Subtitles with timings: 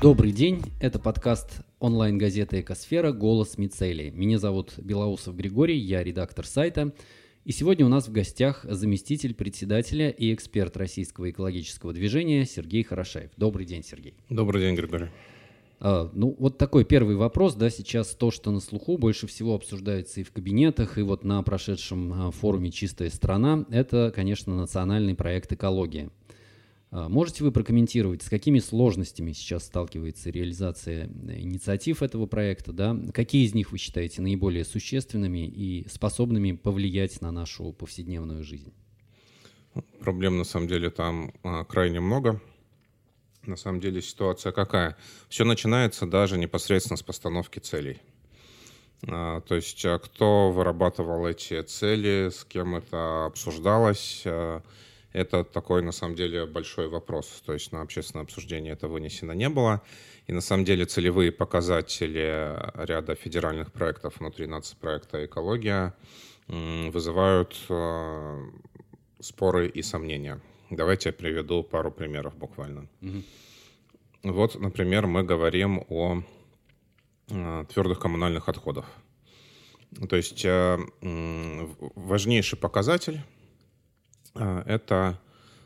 [0.00, 3.12] Добрый день, это подкаст онлайн-газеты «Экосфера.
[3.12, 4.08] Голос Мицелии».
[4.08, 6.94] Меня зовут Белоусов Григорий, я редактор сайта.
[7.44, 13.30] И сегодня у нас в гостях заместитель председателя и эксперт Российского экологического движения Сергей Хорошаев.
[13.36, 14.14] Добрый день, Сергей.
[14.30, 15.10] Добрый день, Григорий.
[15.80, 20.20] А, ну, вот такой первый вопрос, да, сейчас то, что на слуху больше всего обсуждается
[20.20, 25.52] и в кабинетах, и вот на прошедшем а, форуме «Чистая страна», это, конечно, национальный проект
[25.52, 26.08] «Экология».
[26.90, 32.96] А, можете вы прокомментировать, с какими сложностями сейчас сталкивается реализация э, инициатив этого проекта, да?
[33.12, 38.72] Какие из них вы считаете наиболее существенными и способными повлиять на нашу повседневную жизнь?
[40.00, 41.32] Проблем, на самом деле, там
[41.68, 42.40] крайне много.
[43.46, 44.96] На самом деле ситуация какая?
[45.28, 48.00] Все начинается даже непосредственно с постановки целей.
[49.08, 54.62] А, то есть а кто вырабатывал эти цели, с кем это обсуждалось, а,
[55.12, 57.42] это такой на самом деле большой вопрос.
[57.44, 59.82] То есть на общественное обсуждение это вынесено не было.
[60.26, 65.94] И на самом деле целевые показатели ряда федеральных проектов внутри нацпроекта «Экология»
[66.46, 67.56] вызывают
[69.20, 70.40] споры и сомнения.
[70.70, 72.88] Давайте я приведу пару примеров буквально.
[73.02, 73.22] Угу.
[74.22, 76.22] Вот, например, мы говорим о
[77.30, 78.86] э, твердых коммунальных отходах.
[80.08, 80.78] То есть э,
[81.96, 83.39] важнейший показатель э,
[84.34, 85.18] это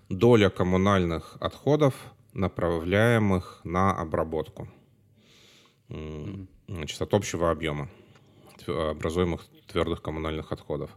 [0.08, 1.94] доля коммунальных отходов,
[2.32, 4.68] направляемых на обработку
[5.88, 7.88] значит, от общего объема
[8.66, 10.90] образуемых твердых коммунальных отходов.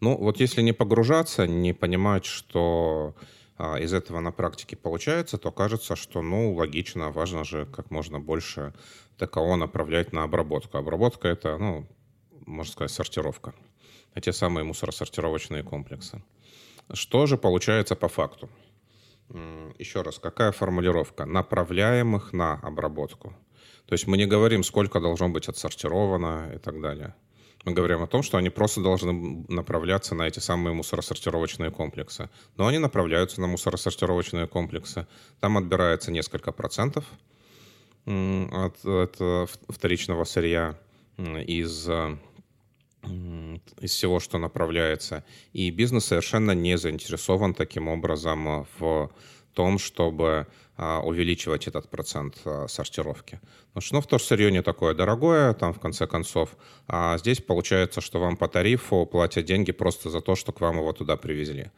[0.00, 3.14] Ну, вот если не погружаться, не понимать, что
[3.56, 8.18] а, из этого на практике получается, то кажется, что, ну, логично, важно же как можно
[8.18, 8.72] больше
[9.18, 10.78] ТКО направлять на обработку.
[10.78, 11.86] Обработка— это, ну,
[12.46, 13.54] можно сказать, сортировка.
[14.20, 16.22] Те самые мусоросортировочные комплексы.
[16.92, 18.48] Что же получается по факту?
[19.78, 21.24] Еще раз, какая формулировка?
[21.24, 23.34] Направляемых на обработку.
[23.86, 27.14] То есть мы не говорим, сколько должно быть отсортировано и так далее.
[27.64, 32.28] Мы говорим о том, что они просто должны направляться на эти самые мусоросортировочные комплексы.
[32.56, 35.06] Но они направляются на мусоросортировочные комплексы.
[35.40, 37.04] Там отбирается несколько процентов
[38.04, 40.76] от, от вторичного сырья
[41.18, 41.88] из
[43.04, 45.24] из всего, что направляется.
[45.52, 49.10] И бизнес совершенно не заинтересован таким образом в
[49.54, 50.46] том, чтобы
[50.76, 53.40] а, увеличивать этот процент а, сортировки.
[53.68, 56.56] Потому что ну, в то сырье не такое дорогое, там в конце концов.
[56.88, 60.78] А здесь получается, что вам по тарифу платят деньги просто за то, что к вам
[60.78, 61.70] его туда привезли.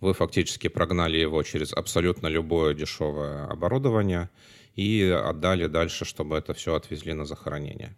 [0.00, 4.30] Вы фактически прогнали его через абсолютно любое дешевое оборудование
[4.74, 7.96] и отдали дальше, чтобы это все отвезли на захоронение.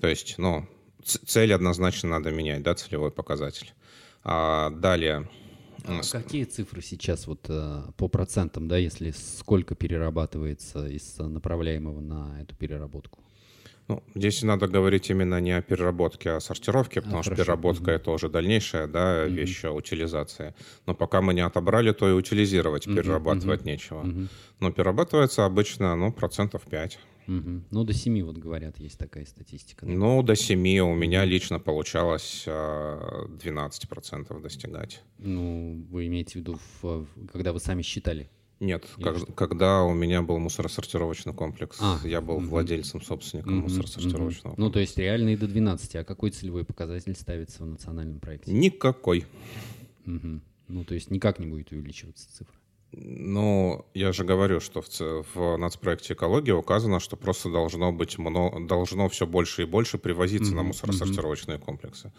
[0.00, 0.66] То есть, ну,
[1.06, 3.72] цель однозначно надо менять, да, целевой показатель.
[4.24, 5.28] А далее,
[5.84, 12.40] а какие цифры сейчас вот э, по процентам, да, если сколько перерабатывается из направляемого на
[12.40, 13.20] эту переработку?
[13.88, 17.44] Ну, здесь надо говорить именно не о переработке, а о сортировке, потому а, что хорошо.
[17.44, 17.90] переработка угу.
[17.90, 19.34] это уже дальнейшая да, угу.
[19.34, 20.56] вещь утилизация.
[20.86, 22.96] Но пока мы не отобрали, то и утилизировать, угу.
[22.96, 23.68] перерабатывать угу.
[23.68, 24.00] нечего.
[24.00, 24.26] Угу.
[24.60, 26.98] Но перерабатывается обычно ну, процентов 5.
[27.26, 27.62] Угу.
[27.70, 29.84] Ну, до 7, вот говорят, есть такая статистика.
[29.84, 29.92] Да?
[29.92, 35.02] Ну, до 7 у меня лично получалось 12% а, достигать.
[35.18, 36.58] Ну, вы имеете в виду,
[37.32, 38.30] когда вы сами считали?
[38.58, 42.46] Нет, как, когда у меня был мусоросортировочный комплекс, а, я был угу.
[42.46, 44.62] владельцем, собственником угу, мусоросортировочного угу.
[44.62, 45.96] Ну, то есть реально и до 12.
[45.96, 48.52] А какой целевой показатель ставится в национальном проекте?
[48.52, 49.26] Никакой.
[50.06, 50.40] Угу.
[50.68, 52.56] Ну, то есть никак не будет увеличиваться цифра?
[52.98, 58.58] Ну, я же говорю, что в, в нацпроекте «Экология» указано, что просто должно быть много,
[58.66, 60.56] должно все больше и больше привозиться mm-hmm.
[60.56, 61.64] на мусоросортировочные mm-hmm.
[61.64, 62.12] комплексы.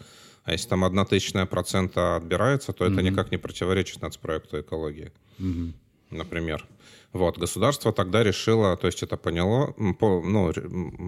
[0.44, 2.92] А если там одна тысячная процента отбирается, то mm-hmm.
[2.92, 5.12] это никак не противоречит нацпроекту «Экологии».
[5.40, 5.72] Mm-hmm
[6.10, 6.66] например.
[7.12, 10.52] Вот, государство тогда решило, то есть это поняло, ну,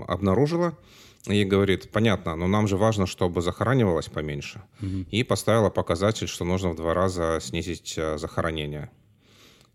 [0.08, 0.76] обнаружило
[1.26, 4.62] и говорит, понятно, но нам же важно, чтобы захоранивалось поменьше.
[4.80, 5.06] Угу.
[5.10, 8.90] И поставила показатель, что нужно в два раза снизить э, захоронение.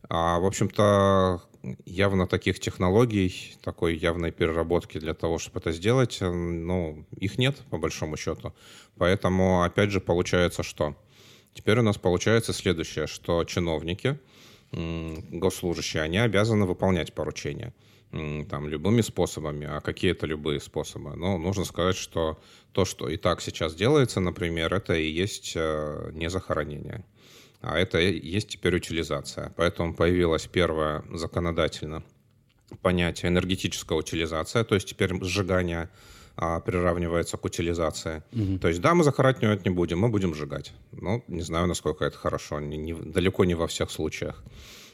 [0.09, 1.41] А, в общем-то,
[1.85, 7.77] явно таких технологий, такой явной переработки для того, чтобы это сделать, ну, их нет, по
[7.77, 8.53] большому счету.
[8.97, 10.95] Поэтому, опять же, получается что?
[11.53, 14.19] Теперь у нас получается следующее, что чиновники–
[14.71, 17.73] госслужащие, они обязаны выполнять поручения
[18.11, 19.67] там, любыми способами.
[19.67, 21.15] А какие это любые способы?
[21.15, 22.39] Ну, нужно сказать, что
[22.71, 27.03] то, что и так сейчас делается, например, это и есть э, не захоронение.
[27.65, 29.51] А это и есть теперь утилизация.
[29.57, 32.03] Поэтому появилось первое законодательно
[32.81, 35.89] понятие энергетическая утилизация, то есть теперь сжигание
[36.35, 38.21] а, приравнивается к утилизации.
[38.33, 38.59] Угу.
[38.59, 40.73] То есть, да, мы захоранивать не будем, мы будем сжигать.
[40.91, 44.43] Ну, не знаю, насколько это хорошо, не, не, далеко не во всех случаях.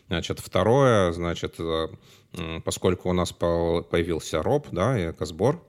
[0.08, 1.58] Значит, второе, значит,
[2.64, 5.62] поскольку у нас появился РОП, да, и экосбор,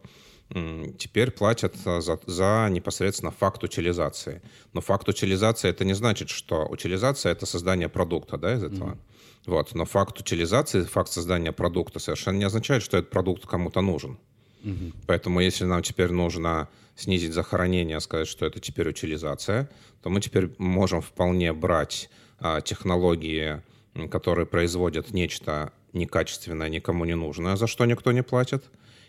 [0.99, 4.43] теперь платят за, за непосредственно факт утилизации.
[4.73, 8.93] Но факт утилизации это не значит, что утилизация это создание продукта, да, из этого.
[8.93, 9.47] Mm-hmm.
[9.47, 9.75] Вот.
[9.75, 14.19] Но факт утилизации, факт создания продукта совершенно не означает, что этот продукт кому-то нужен.
[14.63, 14.95] Mm-hmm.
[15.07, 19.71] Поэтому если нам теперь нужно снизить захоронение, сказать, что это теперь утилизация,
[20.03, 23.63] то мы теперь можем вполне брать а, технологии,
[24.11, 28.65] которые производят нечто некачественное, никому не нужное, за что никто не платит,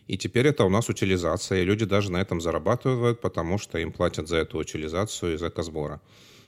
[0.07, 3.91] и теперь это у нас утилизация, и люди даже на этом зарабатывают, потому что им
[3.91, 6.01] платят за эту утилизацию из экосбора.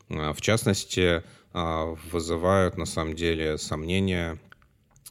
[0.09, 1.23] А, в частности,
[1.53, 4.39] а, вызывают на самом деле сомнения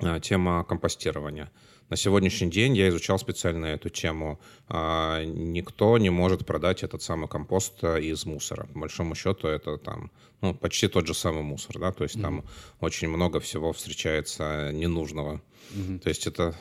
[0.00, 1.50] а, тема компостирования.
[1.90, 4.40] На сегодняшний день я изучал специально эту тему.
[4.70, 8.66] Никто не может продать этот самый компост из мусора.
[8.72, 12.22] По большому счету это там ну, почти тот же самый мусор, да, то есть mm-hmm.
[12.22, 12.44] там
[12.80, 15.42] очень много всего встречается ненужного.
[15.74, 15.98] Mm-hmm.
[15.98, 16.56] То есть это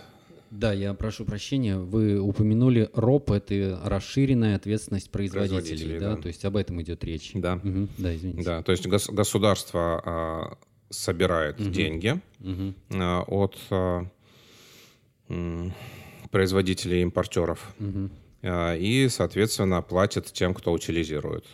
[0.53, 1.77] да, я прошу прощения.
[1.77, 6.15] Вы упомянули РОП, это расширенная ответственность производителей, производителей да?
[6.15, 6.21] да?
[6.21, 7.31] То есть об этом идет речь.
[7.33, 7.55] Да.
[7.55, 7.87] Угу.
[7.97, 8.43] Да, извините.
[8.43, 10.57] Да, то есть гос- государство а,
[10.89, 11.69] собирает угу.
[11.71, 12.73] деньги угу.
[12.91, 14.05] А, от а,
[16.29, 18.11] производителей и импортеров угу.
[18.43, 21.45] а, и, соответственно, платит тем, кто утилизирует.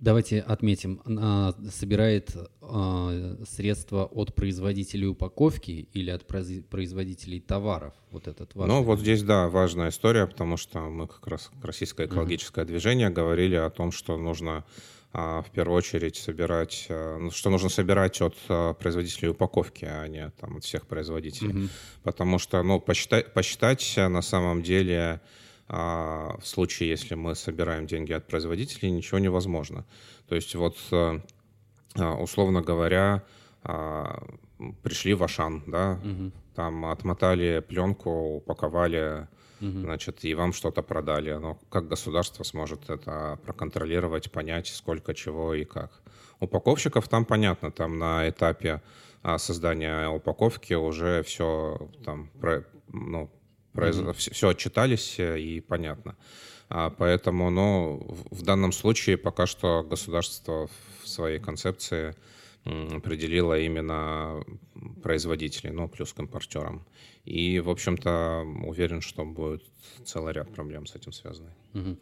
[0.00, 7.92] Давайте отметим, она собирает э, средства от производителей упаковки или от производителей товаров.
[8.10, 8.74] Вот этот важный.
[8.74, 12.68] Ну вот здесь, да, важная история, потому что мы как раз российское экологическое uh-huh.
[12.68, 14.64] движение говорили о том, что нужно
[15.12, 20.30] а, в первую очередь собирать, а, что нужно собирать от а, производителей упаковки, а не
[20.40, 21.52] там, от всех производителей.
[21.52, 21.70] Uh-huh.
[22.04, 25.20] Потому что, ну, посчитать, посчитать на самом деле
[25.72, 29.86] а в случае, если мы собираем деньги от производителей, ничего невозможно.
[30.28, 31.20] То есть вот, э,
[31.94, 33.22] а, условно говоря,
[33.62, 34.20] а,
[34.82, 36.32] пришли в Ашан, да, угу.
[36.56, 39.28] там отмотали пленку, упаковали,
[39.60, 39.78] угу.
[39.78, 41.34] значит, и вам что-то продали.
[41.34, 46.02] Но как государство сможет это проконтролировать, понять, сколько чего и как?
[46.40, 48.82] Упаковщиков там понятно, там на этапе
[49.22, 52.28] а, создания упаковки уже все там,
[52.88, 53.30] ну,
[53.72, 53.96] Произ...
[53.96, 54.12] Mm-hmm.
[54.14, 56.16] Все, все отчитались э, и понятно.
[56.68, 60.68] А, поэтому, ну, в данном случае пока что государство
[61.02, 62.14] в своей концепции
[62.64, 64.44] определило именно
[65.02, 66.84] производителей, ну, плюс к импортерам.
[67.24, 69.64] И, в общем-то, уверен, что будет
[70.04, 71.52] целый ряд проблем с этим связанный.
[71.74, 71.96] Угу.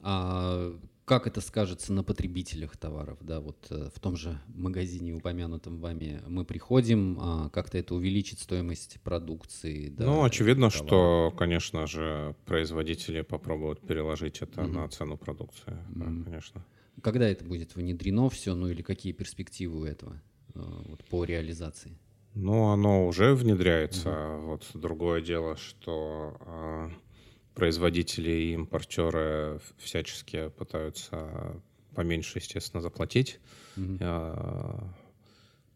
[0.00, 0.72] А
[1.10, 6.22] как это скажется на потребителях товаров, да, вот э, в том же магазине, упомянутом вами,
[6.28, 10.04] мы приходим, а как-то это увеличит стоимость продукции, да?
[10.04, 14.72] Ну, очевидно, что, конечно же, производители попробуют переложить это mm-hmm.
[14.72, 15.94] на цену продукции, mm-hmm.
[15.96, 16.64] да, конечно.
[17.02, 20.22] Когда это будет внедрено все, ну или какие перспективы у этого
[20.54, 21.98] э, вот, по реализации?
[22.34, 24.10] Ну, оно уже внедряется.
[24.10, 24.46] Mm-hmm.
[24.46, 26.90] Вот другое дело, что а,
[27.60, 31.62] производители и импортеры всячески пытаются
[31.94, 33.38] поменьше, естественно, заплатить
[33.76, 34.88] mm-hmm.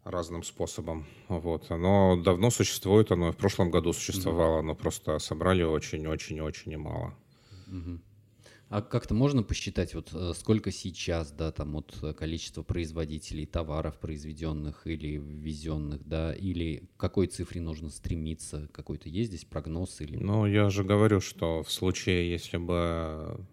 [0.05, 1.07] разным способом.
[1.29, 1.71] Вот.
[1.71, 4.67] Оно давно существует, оно в прошлом году существовало, mm-hmm.
[4.67, 7.15] но просто собрали очень-очень-очень немало.
[7.69, 7.99] Mm-hmm.
[8.71, 14.87] А как-то можно посчитать, вот э, сколько сейчас, да, там от количества производителей товаров, произведенных
[14.87, 20.17] или ввезенных, да, или к какой цифре нужно стремиться, какой-то есть здесь прогноз или...
[20.17, 23.47] Ну, я же говорю, что в случае, если бы,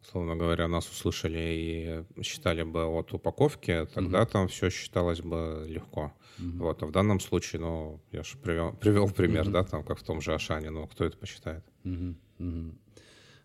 [0.00, 4.30] условно говоря, нас услышали и считали бы от упаковки, тогда угу.
[4.30, 6.14] там все считалось бы легко.
[6.38, 6.64] Угу.
[6.64, 9.50] Вот, а в данном случае, ну, я же привел, привел пример, угу.
[9.50, 11.64] да, там, как в том же Ашане, ну, кто это посчитает?
[11.84, 12.14] Угу.
[12.38, 12.74] Угу.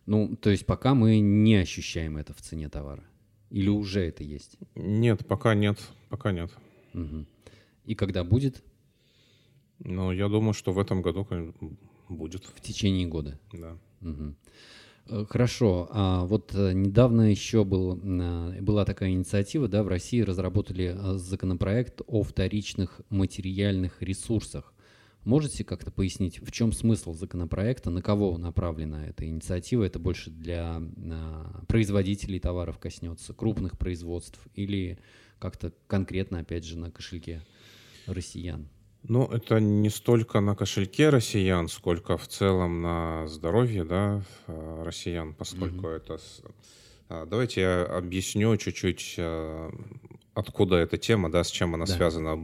[0.05, 3.03] Ну, то есть пока мы не ощущаем это в цене товара?
[3.49, 4.57] Или уже это есть?
[4.75, 6.51] Нет, пока нет, пока нет.
[6.93, 7.25] Угу.
[7.85, 8.63] И когда будет?
[9.79, 11.27] Ну, я думаю, что в этом году
[12.09, 12.45] будет.
[12.45, 13.39] В течение года?
[13.53, 13.77] Да.
[14.01, 15.25] Угу.
[15.29, 15.87] Хорошо.
[15.91, 22.01] А вот э, недавно еще был, э, была такая инициатива, да, в России разработали законопроект
[22.07, 24.73] о вторичных материальных ресурсах.
[25.25, 29.83] Можете как-то пояснить, в чем смысл законопроекта, на кого направлена эта инициатива?
[29.83, 34.99] Это больше для а, производителей товаров коснется, крупных производств или
[35.39, 37.41] как-то конкретно, опять же, на кошельке
[38.05, 38.69] россиян?
[39.01, 45.87] Ну, это не столько на кошельке россиян, сколько в целом на здоровье да, россиян, поскольку
[45.87, 45.97] mm-hmm.
[45.97, 46.19] это...
[47.09, 49.71] А, давайте я объясню чуть-чуть а,
[50.35, 51.93] откуда эта тема, да, с чем она да.
[51.93, 52.37] связана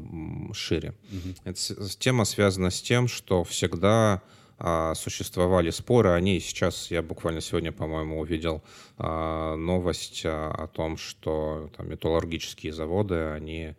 [0.54, 0.96] шире.
[1.12, 1.36] Угу.
[1.44, 4.22] Эта тема связана с тем, что всегда
[4.58, 8.64] а, существовали споры, они сейчас, я буквально сегодня, по-моему, увидел
[8.98, 13.76] а, новость а, о том, что там, металлургические заводы, они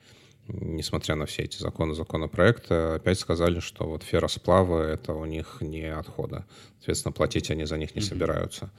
[0.48, 5.84] несмотря на все эти законы, законопроекты, опять сказали, что вот ферросплавы— это у них не
[5.84, 6.44] отходы.
[6.78, 8.70] Соответственно, платить они за них не собираются.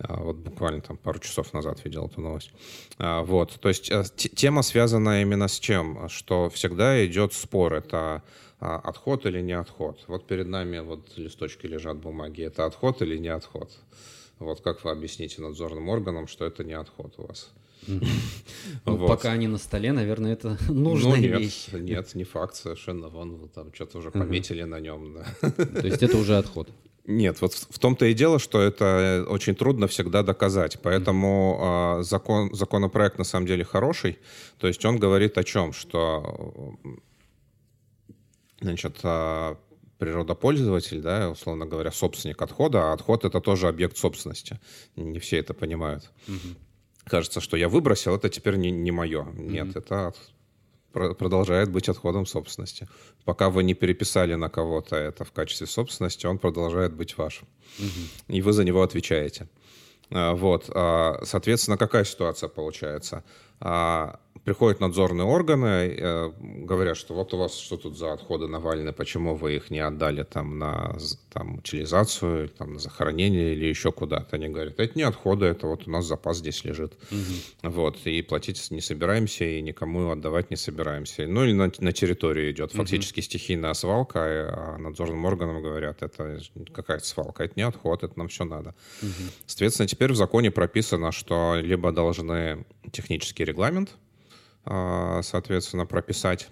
[0.00, 2.52] А, вот буквально там пару часов назад видел эту новость.
[2.98, 6.08] А, вот, то есть э, тема связана именно с чем?
[6.08, 8.22] Что всегда идет спор, это
[8.60, 10.04] а, отход или не отход.
[10.06, 13.70] Вот перед нами вот листочки лежат бумаги, это отход или не отход.
[14.38, 17.50] Вот как вы объясните надзорным органам, что это не отход у вас?
[17.86, 19.08] Ну, вот.
[19.08, 21.68] Пока они на столе, наверное, это нужная ну, нет, вещь.
[21.72, 23.08] Нет, не факт совершенно.
[23.08, 25.18] Вон там что-то уже пометили на нем.
[25.40, 26.68] То есть это уже отход.
[27.08, 30.78] Нет, вот в том-то и дело, что это очень трудно всегда доказать.
[30.82, 34.18] Поэтому э, закон, законопроект на самом деле хороший.
[34.58, 35.72] То есть он говорит о чем?
[35.72, 36.76] Что
[38.60, 39.54] значит, э,
[39.96, 44.60] природопользователь, да, условно говоря, собственник отхода, а отход это тоже объект собственности.
[44.94, 46.10] Не все это понимают.
[46.28, 46.56] Угу.
[47.06, 49.24] Кажется, что я выбросил, это теперь не, не мое.
[49.32, 49.78] Нет, угу.
[49.78, 50.14] это
[50.92, 52.88] продолжает быть отходом собственности.
[53.24, 57.46] Пока вы не переписали на кого-то это в качестве собственности, он продолжает быть вашим.
[57.78, 58.34] Угу.
[58.36, 59.48] И вы за него отвечаете.
[60.10, 60.70] А, вот.
[60.74, 63.22] А, соответственно, какая ситуация получается?
[64.48, 69.34] Приходят надзорные органы, э, говорят, что вот у вас что тут за отходы Навальны, почему
[69.34, 70.96] вы их не отдали там на
[71.30, 74.36] там, утилизацию, там, на захоронение или еще куда-то.
[74.36, 76.94] Они говорят, это не отходы, это вот у нас запас здесь лежит.
[77.10, 77.70] Угу.
[77.70, 81.26] Вот, и платить не собираемся, и никому отдавать не собираемся.
[81.26, 83.24] Ну или на, на территорию идет фактически угу.
[83.24, 86.40] стихийная свалка, а надзорным органам говорят, это
[86.72, 88.74] какая-то свалка, это не отход, это нам все надо.
[89.02, 89.30] Угу.
[89.44, 93.90] Соответственно, теперь в законе прописано, что либо должны технический регламент,
[94.64, 96.48] соответственно, прописать,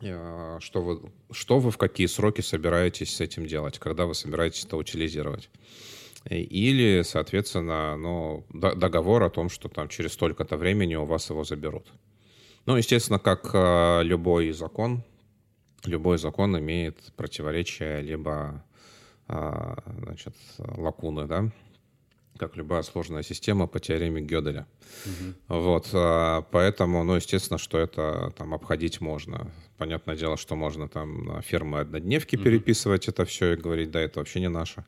[0.00, 4.64] а, что вы, что вы в какие сроки собираетесь с этим делать, когда вы собираетесь
[4.64, 5.50] это утилизировать.
[6.28, 11.86] Или, соответственно, ну, договор о том, что там через столько-то времени у вас его заберут.
[12.66, 15.02] Ну, естественно, как а, любой закон,
[15.84, 18.64] любой закон имеет противоречия либо
[19.26, 21.50] значит, лакуны, да,
[22.38, 24.66] как любая сложная система по теореме Гёделя.
[25.04, 25.58] Угу.
[25.60, 29.50] Вот, а, поэтому, ну, естественно, что это там обходить можно.
[29.76, 32.44] Понятное дело, что можно там на фирмы однодневки угу.
[32.44, 34.84] переписывать это все и говорить, да, это вообще не наше.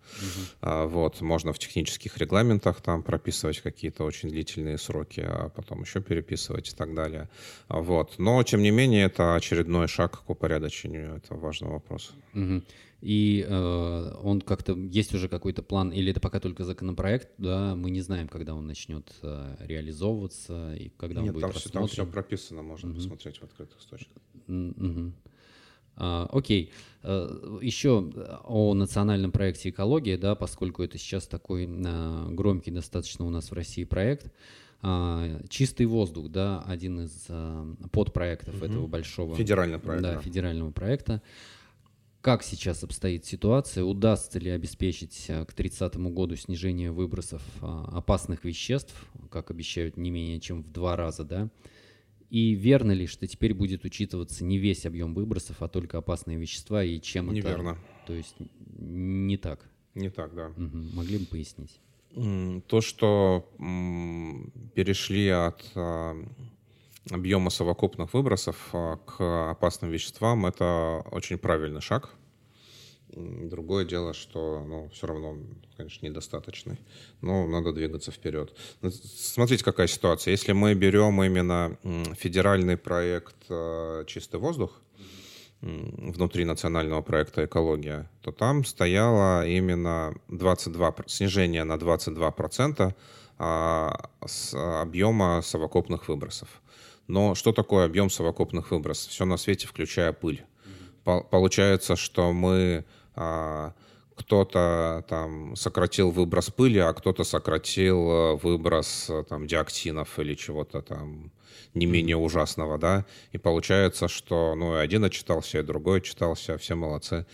[0.63, 0.89] Угу.
[0.89, 6.73] Вот, можно в технических регламентах там прописывать какие-то очень длительные сроки, а потом еще переписывать
[6.73, 7.29] и так далее.
[7.69, 12.13] Вот, но, тем не менее, это очередной шаг к упорядочению этого важного вопроса.
[12.35, 12.63] Угу
[13.01, 17.91] и э, он как-то есть уже какой-то план, или это пока только законопроект, да, мы
[17.91, 21.87] не знаем, когда он начнет э, реализовываться и когда Нет, он будет там рассмотрен.
[21.87, 22.97] Все, там все прописано, можно угу.
[22.97, 24.23] посмотреть в открытых источниках.
[24.49, 25.13] Угу.
[25.97, 28.11] А, окей, а, еще
[28.45, 33.55] о национальном проекте экология, да, поскольку это сейчас такой а, громкий достаточно у нас в
[33.55, 34.33] России проект.
[34.83, 38.65] А, чистый воздух, да, один из а, подпроектов угу.
[38.65, 40.15] этого большого федерального проекта.
[40.15, 41.23] Да, федерального проекта
[42.21, 48.45] как сейчас обстоит ситуация, удастся ли обеспечить э, к 30 году снижение выбросов а, опасных
[48.45, 48.95] веществ,
[49.31, 51.49] как обещают не менее чем в два раза, да?
[52.29, 56.85] И верно ли, что теперь будет учитываться не весь объем выбросов, а только опасные вещества,
[56.85, 57.71] и чем Неверно.
[57.71, 57.81] это?
[58.07, 58.37] То есть
[58.79, 59.69] не так?
[59.95, 60.49] Не так, да.
[60.49, 60.79] Угу.
[60.95, 61.81] Могли бы пояснить?
[62.69, 63.49] То, что
[64.75, 66.15] перешли от а,
[67.11, 72.11] объема совокупных выбросов а, к опасным веществам, это очень правильный шаг.
[73.13, 76.79] Другое дело, что ну, все равно он, конечно, недостаточный.
[77.21, 78.55] Но надо двигаться вперед.
[78.83, 80.31] Смотрите, какая ситуация.
[80.31, 81.77] Если мы берем именно
[82.17, 84.81] федеральный проект а, «Чистый воздух»,
[85.63, 92.95] внутри национального проекта «Экология», то там стояло именно 22, снижение на 22%
[93.39, 96.49] а, с объема совокупных выбросов.
[97.11, 99.11] Но что такое объем совокупных выбросов?
[99.11, 100.45] Все на свете, включая пыль.
[101.05, 103.73] По получается, что мы а,
[104.21, 110.83] кто-то там сократил выброс пыли, а кто-то сократил э, выброс э, там диоксинов или чего-то
[110.83, 111.33] там
[111.73, 116.75] не менее ужасного, да, и получается, что, ну, и один отчитался, и другой отчитался, все
[116.75, 117.27] молодцы,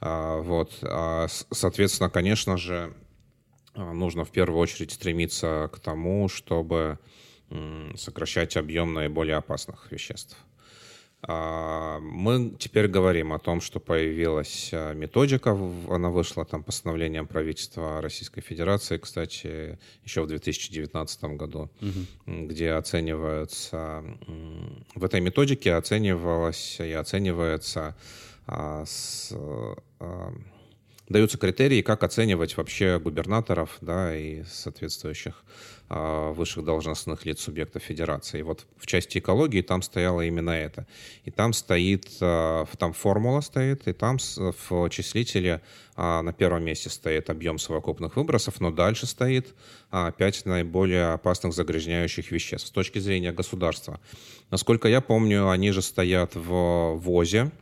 [0.00, 2.92] а, вот, а, соответственно, конечно же,
[3.74, 6.98] а, нужно в первую очередь стремиться к тому, чтобы
[7.96, 10.36] сокращать объем наиболее опасных веществ.
[11.26, 15.58] А, мы теперь говорим о том, что появилась а, методика,
[15.88, 22.46] она вышла там постановлением правительства Российской Федерации, кстати, еще в 2019 году, угу.
[22.46, 24.04] где оцениваются,
[24.94, 27.96] в этой методике оценивалось и оценивается
[28.46, 29.32] а, с,
[31.08, 35.42] даются критерии, как оценивать вообще губернаторов да, и соответствующих
[35.88, 38.40] высших должностных лиц субъектов федерации.
[38.40, 40.86] И вот в части экологии там стояло именно это.
[41.24, 45.60] И там стоит, а, там формула стоит, и там в числителе
[45.94, 49.54] а, на первом месте стоит объем совокупных выбросов, но дальше стоит
[50.16, 54.00] пять наиболее опасных загрязняющих веществ с точки зрения государства.
[54.50, 57.52] Насколько я помню, они же стоят в ВОЗе,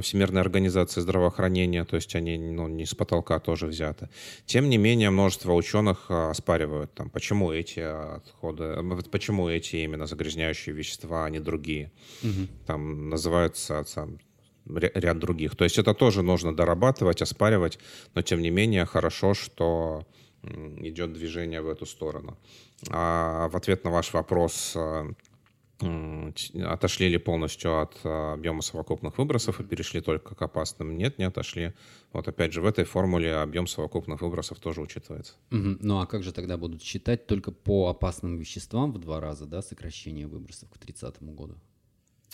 [0.00, 4.08] Всемирной организации здравоохранения, то есть они ну, не с потолка тоже взяты.
[4.46, 10.74] Тем не менее, множество ученых а, оспаривают, там, почему эти отходы, почему эти именно загрязняющие
[10.74, 11.92] вещества, а не другие.
[12.22, 12.48] Угу.
[12.66, 14.18] Там называются там,
[14.66, 15.54] ряд других.
[15.56, 17.78] То есть это тоже нужно дорабатывать, оспаривать,
[18.14, 20.06] но тем не менее хорошо, что
[20.42, 22.38] идет движение в эту сторону.
[22.90, 25.06] А в ответ на ваш вопрос а,
[25.80, 30.96] отошли ли полностью от а, объема совокупных выбросов и перешли только к опасным?
[30.96, 31.74] Нет, не отошли.
[32.12, 35.34] Вот опять же, в этой формуле объем совокупных выбросов тоже учитывается.
[35.50, 35.78] Угу.
[35.80, 39.62] Ну а как же тогда будут считать только по опасным веществам в два раза, да,
[39.62, 41.56] сокращение выбросов к 30 году?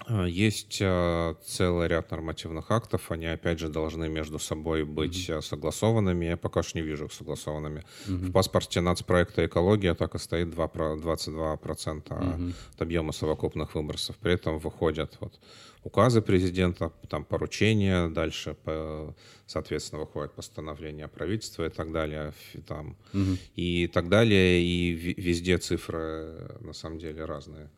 [0.07, 5.43] А, есть а, целый ряд нормативных актов, они опять же должны между собой быть mm-hmm.
[5.43, 6.27] согласованными.
[6.27, 7.85] Я пока что не вижу их согласованными.
[8.07, 8.29] Mm-hmm.
[8.29, 12.55] В паспорте нацпроекта «Экология» так и стоит 2, 22% mm-hmm.
[12.75, 14.17] от объема совокупных выбросов.
[14.17, 15.39] При этом выходят вот
[15.85, 19.15] указы президента, там поручения, дальше, по,
[19.47, 22.33] соответственно, выходит постановление правительства и так далее,
[22.67, 23.37] там, угу.
[23.57, 27.71] и так далее, и везде цифры на самом деле разные.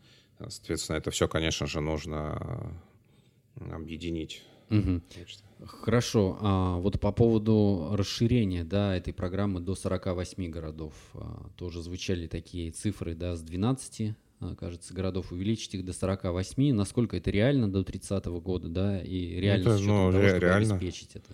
[0.49, 2.77] Соответственно, это все, конечно же, нужно
[3.57, 4.43] э, объединить.
[4.71, 5.03] Угу.
[5.67, 6.39] Хорошо.
[6.41, 10.95] А вот по поводу расширения да, этой программы до 48 городов.
[11.15, 16.75] А, тоже звучали такие цифры да, с 12 а, кажется, городов увеличить их до 48.
[16.75, 20.75] Насколько это реально до 30 года, да, и реально это, ну, того, ре- реально.
[20.75, 21.31] обеспечить это?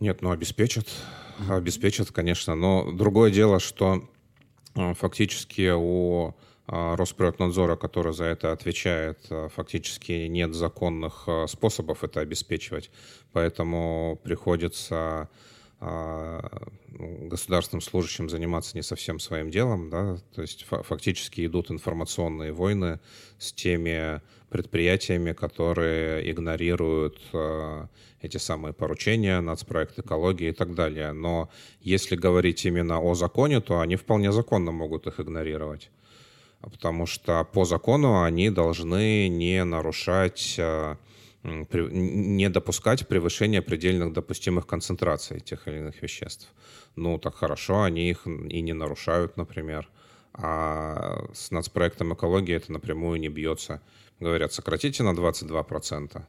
[0.00, 0.88] Нет, ну обеспечат,
[1.48, 4.06] обеспечат, конечно, но другое дело, что
[4.74, 6.34] э, фактически у
[6.68, 12.90] а, Росприроднадзора, который за это отвечает, а, фактически нет законных а, способов это обеспечивать,
[13.32, 15.28] поэтому приходится
[15.78, 22.98] ну, государственным служащим заниматься не совсем своим делом, да, то есть фактически идут информационные войны
[23.36, 27.20] с теми предприятиями, которые игнорируют
[28.22, 31.12] эти самые поручения, нацпроект экологии и так далее.
[31.12, 31.50] Но
[31.82, 35.90] если говорить именно о законе, то они вполне законно могут их игнорировать
[36.60, 40.96] потому что по закону они должны не нарушать э,
[41.42, 46.52] не допускать превышения предельных допустимых концентраций тех или иных веществ.
[46.96, 49.88] Ну, так хорошо, они их и не нарушают, например.
[50.32, 53.80] А с нацпроектом экологии это напрямую не бьется.
[54.20, 56.22] Говорят, сократите на 22%.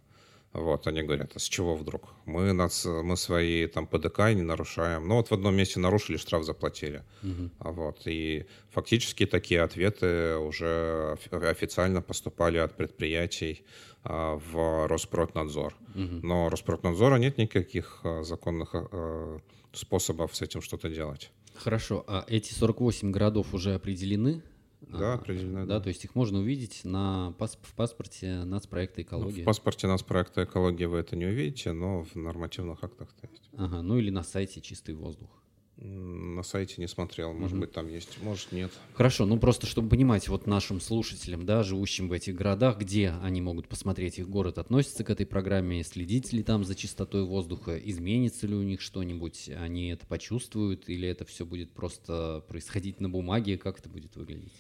[0.54, 2.16] Вот, они говорят, а с чего вдруг?
[2.26, 5.08] Мы, нас, мы свои там ПДК не нарушаем.
[5.08, 7.04] Ну вот в одном месте нарушили, штраф заплатили.
[7.22, 7.72] Угу.
[7.72, 13.66] Вот, и фактически такие ответы уже официально поступали от предприятий
[14.04, 15.76] а, в Роспроднадзор.
[15.96, 16.20] Угу.
[16.24, 19.40] Но Роспроднадзора нет никаких а, законных а,
[19.74, 21.32] способов с этим что-то делать.
[21.56, 24.42] Хорошо, а эти 48 городов уже определены?
[24.82, 25.66] Да, определенно.
[25.66, 29.38] Да, да, то есть их можно увидеть на, в паспорте нацпроекта экологии.
[29.38, 33.50] Ну, в паспорте нацпроекта экологии вы это не увидите, но в нормативных актах это есть.
[33.54, 35.30] Ага, ну или на сайте «Чистый воздух».
[35.78, 37.62] На сайте не смотрел, может угу.
[37.62, 38.72] быть там есть, может нет.
[38.96, 43.42] Хорошо, ну просто чтобы понимать вот нашим слушателям, да, живущим в этих городах, где они
[43.42, 48.48] могут посмотреть, их город относится к этой программе, следить ли там за чистотой воздуха, изменится
[48.48, 53.60] ли у них что-нибудь, они это почувствуют или это все будет просто происходить на бумаге,
[53.60, 54.54] как это будет выглядеть?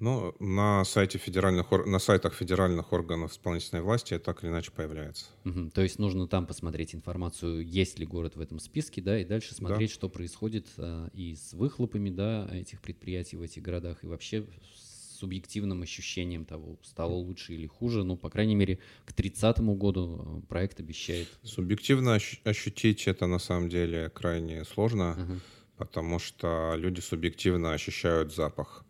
[0.00, 5.26] Ну, на, сайте федеральных, на сайтах федеральных органов исполнительной власти это так или иначе появляется.
[5.44, 5.70] Угу.
[5.74, 9.54] То есть нужно там посмотреть информацию, есть ли город в этом списке, да, и дальше
[9.54, 9.94] смотреть, да.
[9.94, 15.18] что происходит а, и с выхлопами, да, этих предприятий в этих городах, и вообще с
[15.18, 18.02] субъективным ощущением того, стало лучше или хуже.
[18.02, 21.28] Ну, по крайней мере, к 30 году а, проект обещает.
[21.42, 25.40] Субъективно ощутить это на самом деле крайне сложно, угу.
[25.76, 28.86] потому что люди субъективно ощущают запах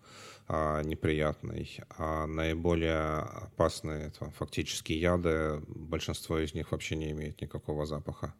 [0.53, 7.87] а, неприятный, а наиболее опасные это фактически яды, большинство из них вообще не имеют никакого
[7.87, 8.35] запаха.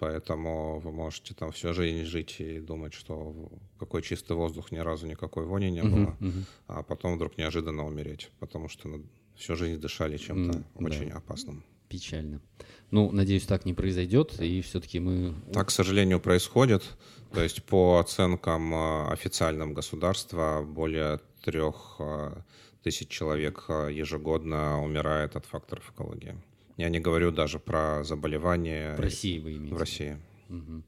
[0.00, 5.06] Поэтому вы можете там всю жизнь жить и думать, что какой чистый воздух, ни разу
[5.06, 6.44] никакой вони не было, uh-huh, uh-huh.
[6.66, 9.00] а потом вдруг неожиданно умереть, потому что
[9.36, 11.18] всю жизнь дышали чем-то mm, очень да.
[11.18, 11.64] опасным.
[11.88, 12.40] Печально.
[12.90, 15.34] Ну, надеюсь, так не произойдет, и все-таки мы...
[15.52, 16.82] Так, к сожалению, происходит.
[17.32, 22.42] То есть по оценкам а, официальным государства более трех а,
[22.82, 26.34] тысяч человек а, ежегодно умирает от факторов экологии.
[26.76, 29.74] Я не говорю даже про заболевания в России вы имеете.
[29.74, 30.16] В России.
[30.50, 30.82] Угу.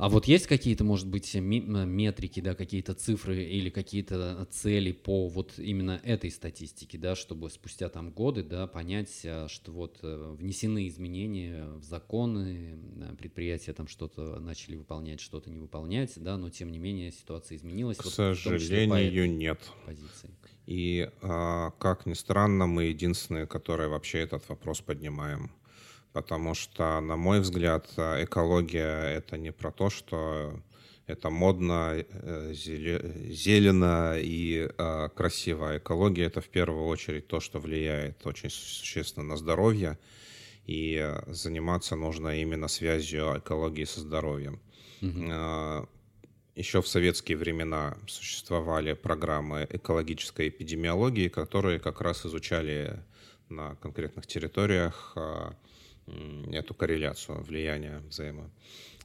[0.00, 5.58] А вот есть какие-то, может быть, метрики, да, какие-то цифры или какие-то цели по вот
[5.58, 10.88] именно этой статистике, да, чтобы спустя там годы, да, понять, а, что вот э, внесены
[10.88, 12.78] изменения в законы,
[13.18, 17.98] предприятия там что-то начали выполнять, что-то не выполнять, да, но тем не менее ситуация изменилась.
[17.98, 19.60] К вот, сожалению, нет.
[19.84, 20.30] Позиции.
[20.66, 25.50] И, а, как ни странно, мы единственные, которые вообще этот вопрос поднимаем
[26.12, 30.60] потому что, на мой взгляд, экология— это не про то, что
[31.10, 35.76] это модно, э, зелено и э, красиво.
[35.76, 39.98] Экология— это в первую очередь то, что влияет очень существенно на здоровье,
[40.66, 44.60] и заниматься нужно именно связью экологии со здоровьем.
[45.02, 45.88] Угу.
[46.54, 53.00] Еще в советские времена существовали программы экологической эпидемиологии, которые как раз изучали
[53.48, 55.16] на конкретных территориях
[56.52, 58.50] эту корреляцию, влияние взаимо.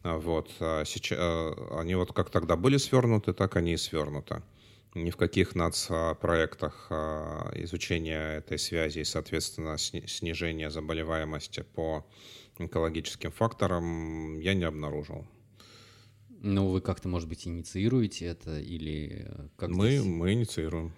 [0.04, 0.52] А вот.
[0.60, 4.42] А сейчас, а, они вот как тогда были свернуты, так они и свернуты.
[4.94, 12.06] Ни в каких нацпроектах изучения этой связи и, соответственно, снижения заболеваемости по
[12.60, 15.28] экологическим факторам я не обнаружил.
[16.48, 20.94] Ну, вы как-то, может быть, инициируете это или э, как мы, мы инициируем.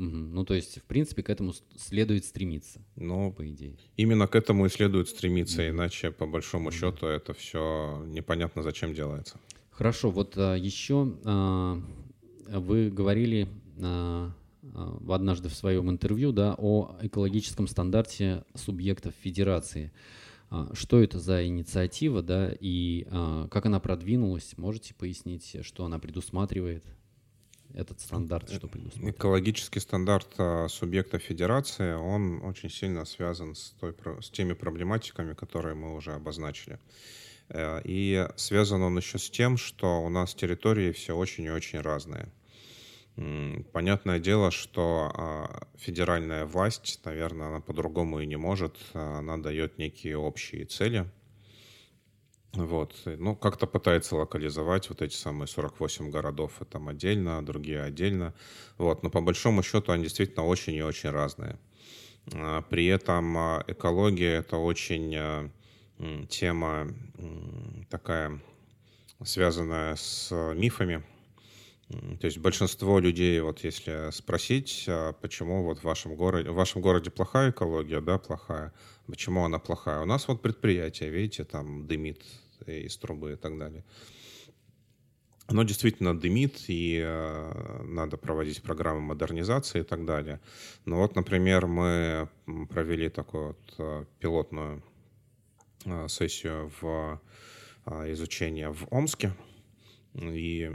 [0.00, 0.16] Угу.
[0.16, 2.80] Ну, то есть, в принципе, к этому следует стремиться.
[2.96, 3.76] Ну, по идее.
[3.98, 5.70] Именно к этому и следует стремиться, угу.
[5.70, 9.38] иначе, по большому счету, это все непонятно, зачем делается.
[9.70, 11.82] Хорошо, вот а, еще а,
[12.48, 14.32] вы говорили а,
[14.74, 19.92] а, однажды в своем интервью да, о экологическом стандарте субъектов федерации.
[20.48, 24.56] А, что это за инициатива, да, и а, как она продвинулась?
[24.56, 26.84] Можете пояснить, что она предусматривает?
[27.74, 29.16] Этот стандарт, что предусматривает?
[29.16, 35.74] Экологический стандарт а, субъекта федерации, он очень сильно связан с, той, с теми проблематиками, которые
[35.74, 36.78] мы уже обозначили.
[37.48, 41.80] Э, и связан он еще с тем, что у нас территории все очень и очень
[41.80, 42.28] разные.
[43.72, 48.78] Понятное дело, что а, федеральная власть, наверное, она по-другому и не может.
[48.94, 51.10] Она дает некие общие цели–
[52.52, 52.94] вот.
[53.04, 58.34] Ну, как-то пытается локализовать вот эти самые 48 городов, и там отдельно, а другие отдельно.
[58.76, 59.02] Вот.
[59.02, 61.58] Но по большому счету они действительно очень и очень разные.
[62.32, 65.50] А, при этом а, экология— это очень
[66.28, 66.88] тема
[67.90, 68.40] такая,
[69.22, 71.04] связанная с мифами.
[72.20, 74.88] То есть большинство людей, вот если спросить,
[75.20, 78.72] почему вот в вашем городе, в вашем городе плохая экология, да, плохая,
[79.06, 80.00] почему она плохая?
[80.00, 82.22] У нас вот предприятие, видите, там дымит
[82.66, 83.84] из трубы и так далее.
[85.50, 90.38] Оно действительно дымит, и э, надо проводить программы модернизации и так далее.
[90.84, 92.28] Но вот, например, мы
[92.68, 94.80] провели такую вот э, пилотную
[96.06, 97.20] сессию в
[97.86, 99.32] э, изучение в Омске.
[100.14, 100.70] И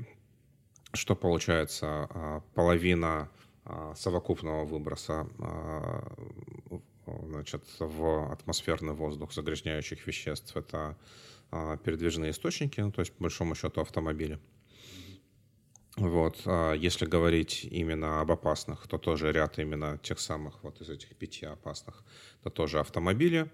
[0.95, 2.07] что получается?
[2.09, 3.29] Э, половина
[3.65, 10.55] э, совокупного выброса э, значит, в атмосферный воздух загрязняющих веществ.
[10.55, 10.97] Это
[11.51, 14.39] а, передвижные источники, ну, то есть, по большому счету, автомобили.
[15.97, 16.41] Вот.
[16.45, 21.15] А если говорить именно об опасных, то тоже ряд именно тех самых вот из этих
[21.15, 22.03] пяти опасных.
[22.41, 23.49] Это тоже автомобили,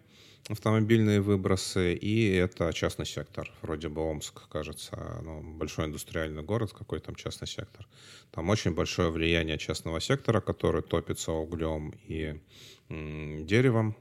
[0.50, 3.52] автомобильные выбросы, и это частный сектор.
[3.62, 7.88] Вроде бы Омск, кажется, ну, большой индустриальный город, какой там частный сектор.
[8.32, 12.42] Там очень большое влияние частного сектора, который топится углем и
[12.90, 13.96] м, деревом.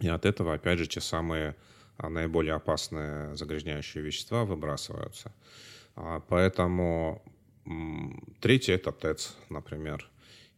[0.00, 1.54] И от этого, опять же, те самые
[1.96, 5.32] а наиболее опасные загрязняющие вещества выбрасываются.
[5.96, 7.22] А, поэтому
[8.40, 10.08] третье– это ТЭЦ, например.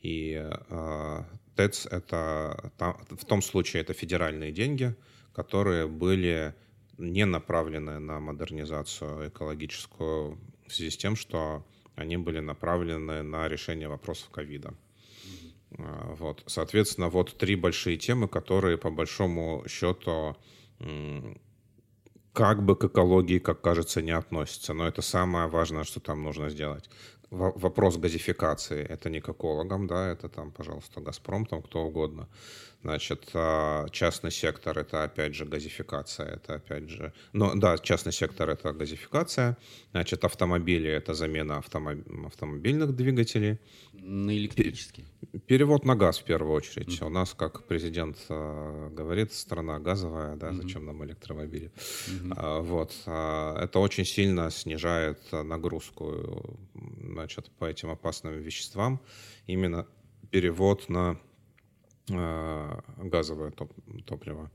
[0.00, 1.26] И а,
[1.56, 2.72] ТЭЦ– это
[3.10, 4.94] в том случае это федеральные деньги,
[5.34, 6.54] которые были
[6.98, 11.64] не направлены на модернизацию экологическую в связи с тем, что
[11.94, 14.74] они были направлены на решение вопросов ковида.
[15.70, 16.42] Вот.
[16.46, 20.36] Соответственно, вот три большие темы, которые по большому счету
[22.32, 24.74] как бы к экологии, как кажется, не относится.
[24.74, 26.90] Но это самое важное, что там нужно сделать.
[27.36, 28.82] Вопрос газификации.
[28.82, 32.28] Это не к экологам, да, это там, пожалуйста, Газпром, там кто угодно.
[32.86, 37.12] Значит, а, частный сектор– это, опять же, газификация, это, опять же...
[37.32, 39.56] Ну, да, частный сектор– это газификация.
[39.90, 41.98] Значит, автомобили– это замена автомоб...
[42.26, 43.58] автомобильных двигателей.
[43.92, 45.06] На электрические.
[45.48, 47.00] Перевод на газ, в первую очередь.
[47.00, 47.06] Mm-hmm.
[47.06, 50.62] У нас, как президент э, говорит, страна газовая, да, mm-hmm.
[50.62, 51.72] зачем нам электромобили?
[52.06, 52.34] Mm-hmm.
[52.36, 52.94] А, вот.
[53.06, 56.56] А, это очень сильно снижает нагрузку,
[57.02, 59.00] значит, по этим опасным веществам.
[59.48, 59.88] Именно
[60.30, 61.18] перевод на
[62.08, 63.72] газовое топ
[64.06, 64.50] топливо.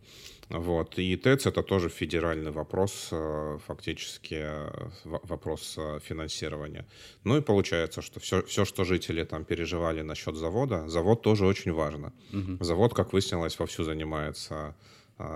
[0.49, 0.99] Вот.
[0.99, 6.85] И ТЭЦ это тоже федеральный вопрос, э, фактически э, вопрос финансирования.
[7.23, 11.73] Ну и получается, что все, все, что жители там переживали насчет завода, завод тоже очень
[11.73, 12.13] важно.
[12.33, 12.63] Угу.
[12.63, 14.75] Завод, как выяснилось, вовсю занимается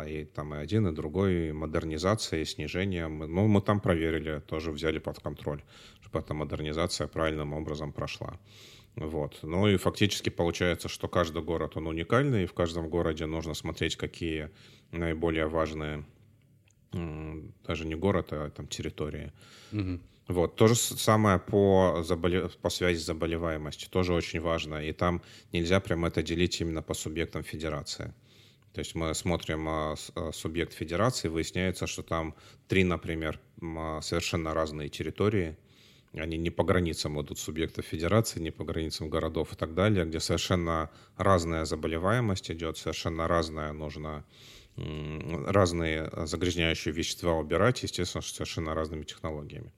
[0.08, 3.20] и там и один, и другой модернизацией, снижением.
[3.20, 5.62] Ну, мы там проверили, тоже взяли под контроль,
[6.02, 8.40] чтобы эта модернизация правильным образом прошла.
[8.96, 9.40] Вот.
[9.42, 13.98] Ну и фактически получается, что каждый город, он уникальный, и в каждом городе нужно смотреть,
[13.98, 14.50] какие
[14.92, 16.06] наиболее важные,
[16.92, 19.34] даже не город, а там территории.
[19.74, 20.00] Угу.
[20.28, 20.56] Вот.
[20.56, 22.50] То же самое по, заболе...
[22.62, 24.76] по связи с заболеваемостью, тоже очень важно.
[24.76, 28.14] И там нельзя прямо это делить именно по субъектам федерации.
[28.74, 32.36] То есть мы смотрим а, а, субъект федерации, выясняется, что там
[32.68, 35.58] три, например, а, совершенно разные территории,
[36.20, 40.20] они не по границам идут субъектов федерации, не по границам городов и так далее, где
[40.20, 44.26] совершенно разная заболеваемость идет, совершенно разная нужно
[44.78, 49.72] разные загрязняющие вещества убирать, естественно, совершенно разными технологиями.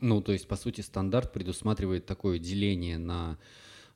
[0.00, 3.38] Ну, то есть, по сути, стандарт предусматривает такое деление на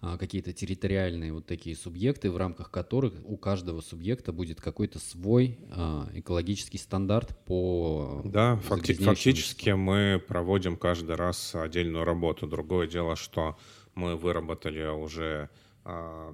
[0.01, 6.09] какие-то территориальные вот такие субъекты, в рамках которых у каждого субъекта будет какой-то свой а,
[6.15, 8.23] экологический стандарт по...
[8.25, 12.47] Да, факти- фактически мы проводим каждый раз отдельную работу.
[12.47, 13.59] Другое дело, что
[13.97, 15.51] мы выработали уже
[15.85, 16.33] а,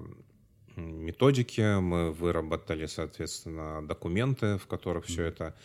[0.75, 5.55] методики, мы выработали, соответственно, документы, в которых все это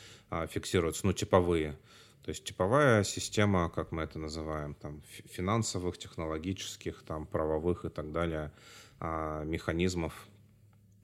[0.49, 1.77] фиксируется, ну, типовые
[2.31, 8.13] то есть типовая система, как мы это называем, там, финансовых, технологических, там, правовых и так
[8.13, 8.53] далее,
[9.01, 10.29] а, механизмов,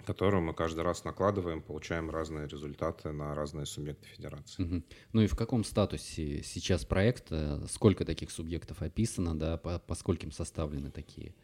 [0.05, 4.63] которые мы каждый раз накладываем, получаем разные результаты на разные субъекты федерации.
[4.63, 4.83] Угу.
[5.15, 7.33] Ну и в каком статусе сейчас проект?
[7.71, 11.35] Сколько таких субъектов описано, да, по, по скольким составлены такие?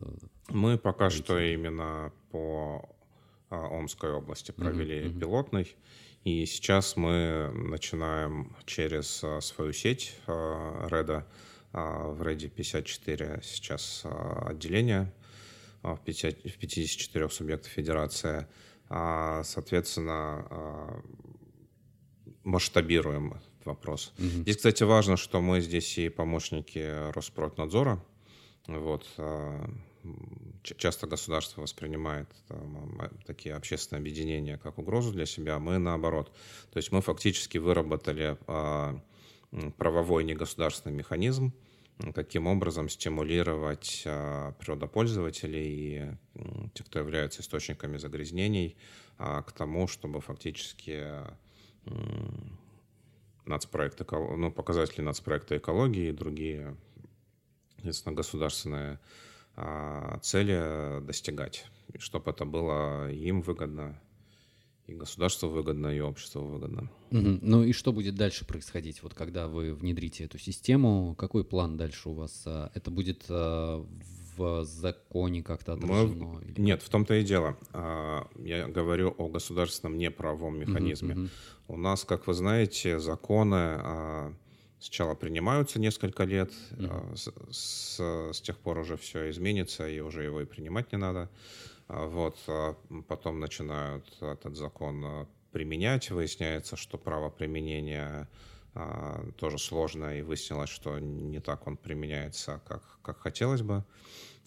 [0.00, 0.06] Э,
[0.48, 1.14] мы пока эти...
[1.14, 2.96] что именно по
[3.48, 5.76] а, Омской области провели угу, пилотный.
[6.24, 11.26] И сейчас мы начинаем через а, свою сеть Реда,
[11.72, 15.12] а, в Реде 54 сейчас а, отделение
[15.82, 18.46] в 54 субъектах федерации.
[18.88, 21.02] Соответственно,
[22.42, 24.14] масштабируем этот вопрос.
[24.18, 24.26] Угу.
[24.26, 28.02] Здесь, кстати, важно, что мы здесь и помощники Роспроднадзора.
[28.66, 29.06] Вот,
[30.62, 36.32] часто государство воспринимает там, такие общественные объединения как угрозу для себя, мы наоборот.
[36.72, 39.00] То есть мы фактически выработали а,
[39.76, 41.52] правовой негосударственный механизм,
[42.14, 48.76] каким образом стимулировать а, природопользователей и тех, кто является источниками загрязнений,
[49.18, 51.04] а, к тому, чтобы фактически
[53.44, 56.76] нацпроект, ну, показатели нацпроекта экологии и другие,
[57.82, 58.98] естественно, государственные а,
[60.22, 61.66] цели достигать,
[61.98, 64.00] чтобы это было им выгодно,
[64.86, 66.90] и государству выгодно, и обществу выгодно.
[67.10, 67.38] Угу.
[67.40, 69.02] Ну и что будет дальше происходить?
[69.02, 72.42] Вот когда вы внедрите эту систему, какой план дальше у вас?
[72.46, 73.86] А, это будет а,
[74.36, 76.26] в законе как-то отражено?
[76.26, 76.54] Мы...
[76.58, 77.56] Нет, в том-то и дело.
[77.72, 81.14] Я говорю о государственном неправовом механизме.
[81.14, 81.30] Угу, угу.
[81.68, 84.34] У нас, как вы знаете, законы
[84.78, 87.16] сначала принимаются несколько лет, mm-hmm.
[87.16, 91.30] с, с, с тех пор уже все изменится, и уже его и принимать не надо.
[91.88, 92.76] А вот, а
[93.08, 98.28] потом начинают этот закон применять, выясняется, что право применения
[98.74, 103.84] а, тоже сложно, и выяснилось, что не так он применяется, как, как хотелось бы,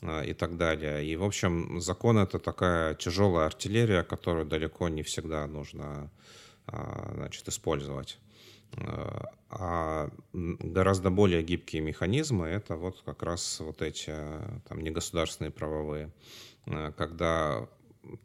[0.02, 1.06] а, и так далее.
[1.06, 6.12] И, в общем, закон— это такая тяжелая артиллерия, которую далеко не всегда нужно
[6.66, 8.20] а, значит, использовать.
[9.50, 14.14] А гораздо более гибкие механизмы— это вот как раз вот эти
[14.68, 16.12] там, негосударственные правовые,
[16.66, 17.70] э, когда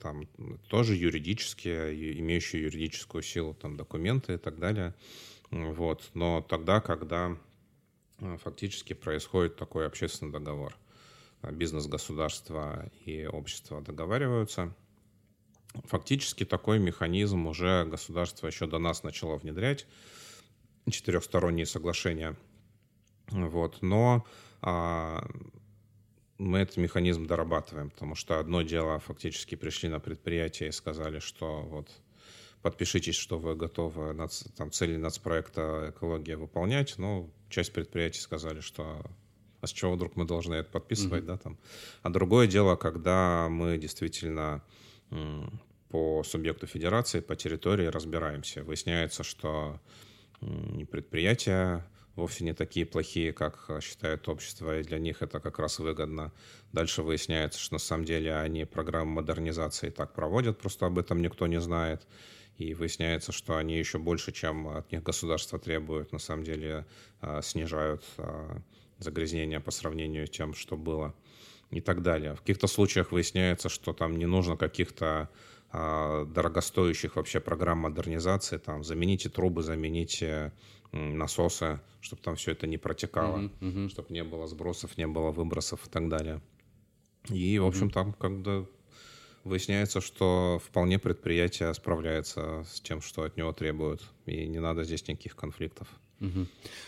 [0.01, 0.27] там
[0.69, 4.95] тоже юридические, имеющие юридическую силу там, документы и так далее.
[5.51, 6.11] Вот.
[6.15, 7.37] Но тогда, когда
[8.19, 10.77] э, фактически происходит такой общественный договор.
[11.53, 14.75] Бизнес, государство и общество договариваются.
[15.85, 19.87] Фактически такой механизм уже государство еще до нас начало внедрять
[20.91, 22.37] четырехсторонние соглашения.
[23.29, 23.79] Вот.
[23.83, 24.27] Но
[24.61, 25.27] а,
[26.39, 31.63] мы этот механизм дорабатываем, потому что одно дело фактически пришли на предприятие и сказали, что
[31.63, 31.89] вот
[32.63, 39.03] подпишитесь, что вы готовы нац, там, цели нацпроекта экология выполнять, но часть предприятий сказали, что
[39.61, 41.27] а с чего вдруг мы должны это подписывать, mm-hmm.
[41.27, 41.59] да, там.
[42.03, 44.61] А другое дело, когда мы действительно
[45.89, 48.65] по субъекту федерации, по территории разбираемся.
[48.65, 49.81] Выясняется, что
[50.91, 56.33] предприятия вовсе не такие плохие, как считает общество, и для них это как раз выгодно.
[56.73, 61.47] Дальше выясняется, что на самом деле они программы модернизации так проводят, просто об этом никто
[61.47, 62.07] не знает.
[62.59, 66.87] И выясняется, что они еще больше, чем от них государство требует, на самом деле
[67.41, 68.05] снижают
[68.99, 71.15] загрязнения по сравнению с тем, что было
[71.71, 72.35] и так далее.
[72.35, 75.29] В каких-то случаях выясняется, что там не нужно каких-то а,
[75.73, 80.53] дорогостоящих вообще программ модернизации, там, замените трубы, замените
[80.93, 83.89] насосы, чтобы там все это не протекало, uh-huh, uh-huh.
[83.89, 86.43] чтобы не было сбросов, не было выбросов и так далее.
[87.31, 87.93] И, в общем, uh-huh.
[87.93, 88.67] там когда
[89.45, 95.09] выясняется, что вполне предприятие справляется с тем, что от него требуют, и не надо здесь
[95.09, 95.89] никаких конфликтов.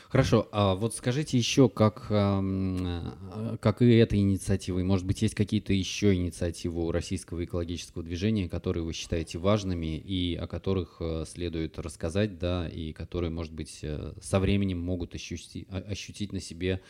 [0.09, 5.35] Хорошо, а вот скажите еще, как, э, как и эта инициатива, и может быть есть
[5.35, 11.25] какие-то еще инициативы у российского экологического движения, которые вы считаете важными и о которых э,
[11.27, 16.81] следует рассказать, да, и которые, может быть, э, со временем могут ощутить, ощутить на себе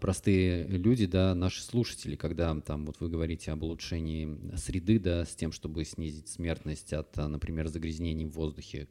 [0.00, 5.34] простые люди, да, наши слушатели, когда там вот вы говорите об улучшении среды, да, с
[5.34, 8.88] тем, чтобы снизить смертность от, а, например, загрязнений в воздухе,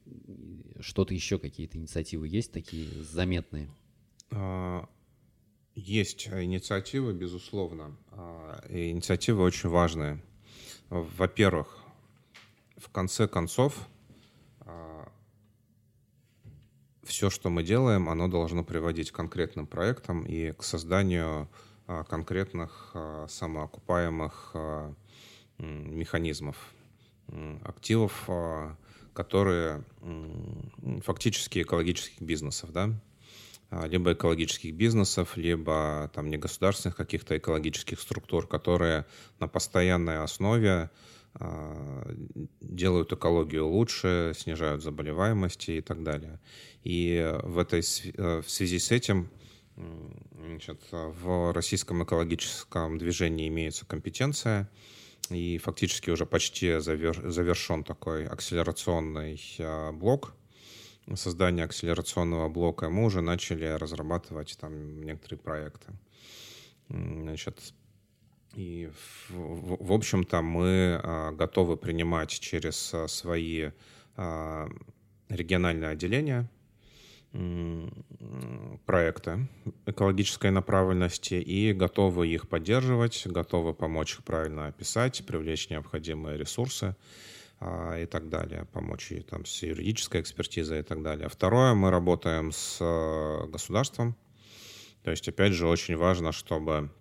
[0.80, 3.70] что-то еще, какие-то инициативы есть такие заметные?
[4.32, 4.90] А,
[5.76, 7.96] есть инициативы, безусловно.
[8.70, 10.22] И инициативы очень важные.
[10.90, 11.78] Во-первых,
[12.76, 13.88] в конце концов,
[17.12, 21.50] все, что мы делаем, оно должно приводить к конкретным проектам и к созданию
[21.86, 24.94] а, конкретных а, самоокупаемых а,
[25.60, 26.56] механизмов,
[27.64, 28.28] активов,
[29.14, 29.84] которые
[31.04, 32.90] фактически экологических бизнесов, да,
[33.86, 39.06] либо экологических бизнесов, либо там негосударственных каких-то экологических структур, которые
[39.40, 40.90] на постоянной основе
[42.60, 46.40] делают экологию лучше, снижают заболеваемость и так далее.
[46.84, 49.30] И в, этой, э, в связи с этим
[50.36, 54.70] значит, в российском экологическом движении имеется компетенция,
[55.30, 60.34] и фактически уже почти завер, завершен такой акселерационный а, блок,
[61.16, 62.90] создание акселерационного блока.
[62.90, 65.94] Мы уже начали разрабатывать там некоторые проекты.
[66.90, 67.74] Значит,
[68.56, 68.90] и,
[69.30, 73.72] в, в общем-то, мы а, готовы принимать через а, свои
[74.16, 74.68] а,
[75.30, 76.50] региональные отделения
[78.86, 79.48] проекты
[79.86, 86.98] экологической направленности и готовы их поддерживать, готовы помочь их правильно описать, привлечь необходимые ресурсы
[87.62, 91.30] и так далее, помочь ей там с юридической экспертизой и так далее.
[91.30, 92.80] Второе, мы работаем с
[93.48, 94.18] государством,
[95.04, 97.01] то есть, опять же, очень важно, чтобы а,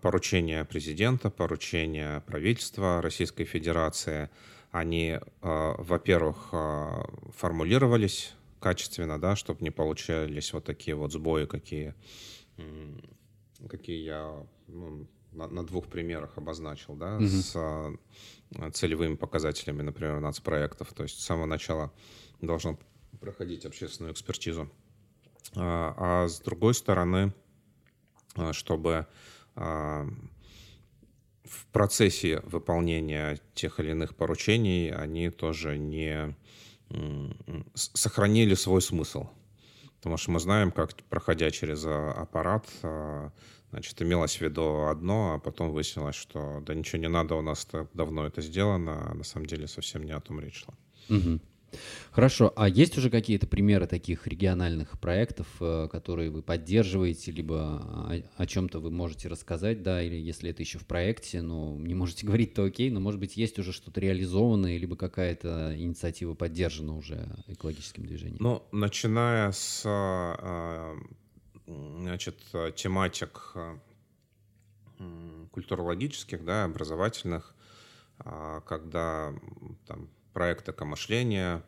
[0.00, 4.30] поручения президента, поручения правительства Российской Федерации,
[4.70, 11.94] они, а, во-первых, а, формулировались качественно, да, чтобы не получались вот такие вот сбои, какие,
[13.68, 17.98] какие я ну, на, на двух примерах обозначил, да, mm-hmm.
[18.60, 20.92] с целевыми показателями, например, нацпроектов.
[20.92, 21.92] То есть с самого начала
[22.40, 22.78] должно
[23.20, 24.68] проходить общественную экспертизу.
[25.54, 27.32] А, а с другой стороны,
[28.52, 29.06] чтобы
[29.54, 30.06] а,
[31.44, 36.36] в процессе выполнения тех или иных поручений они тоже не
[37.74, 39.28] сохранили свой смысл.
[39.96, 43.32] Потому что мы знаем, как, проходя через а, аппарат, а,
[43.70, 47.66] значит, имелось в виду одно, а потом выяснилось, что да ничего не надо, у нас
[47.94, 50.74] давно это сделано, а на самом деле совсем не о том речь шла.
[51.16, 51.40] Угу.
[52.10, 58.22] Хорошо, а есть уже какие-то примеры таких региональных проектов, э, которые вы поддерживаете, либо о,
[58.36, 62.26] о чем-то вы можете рассказать, да, или если это еще в проекте, ну, не можете
[62.26, 67.28] говорить, то окей, но, может быть, есть уже что-то реализованное, либо какая-то инициатива поддержана уже
[67.46, 68.38] экологическим движением?
[68.40, 70.96] Ну, начиная с, а,
[71.66, 72.36] значит,
[72.74, 73.54] тематик
[75.52, 77.54] культурологических, да, образовательных,
[78.18, 79.32] а, когда
[79.86, 81.62] там проект экомышления,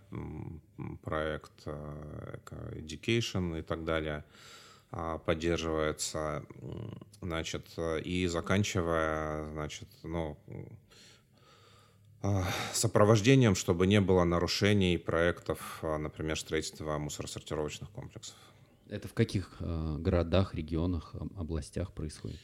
[1.02, 2.38] проект э,
[2.72, 4.24] education и так далее
[4.92, 6.44] а, поддерживается,
[7.20, 7.68] значит,
[8.04, 10.36] и заканчивая, значит, ну,
[12.22, 18.36] а, сопровождением, чтобы не было нарушений проектов, а, например, строительства мусоросортировочных комплексов.
[18.88, 22.40] Это в каких э, городах, регионах, областях происходит?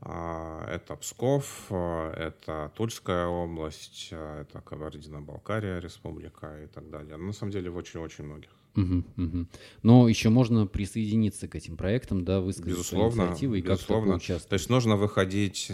[0.00, 7.16] А, это Псков, а, это Тульская область, а, это Кабардино-Балкария республика и так далее.
[7.16, 8.50] На самом деле в очень-очень многих.
[8.76, 9.46] Угу, угу.
[9.82, 14.12] Но еще можно присоединиться к этим проектам, да, высказать безусловно, инициативы и безусловно.
[14.12, 14.48] как-то поучаствовать.
[14.50, 15.72] То есть нужно выходить,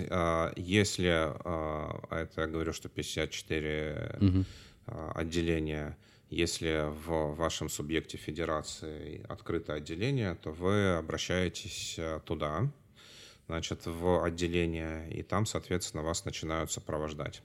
[0.56, 4.44] если, а это я говорю, что 54 угу.
[5.16, 5.98] отделения,
[6.30, 12.70] Если в вашем субъекте федерации открыто отделение, то вы обращаетесь туда,
[13.52, 17.42] значит, в отделение, и там, соответственно, вас начинают сопровождать.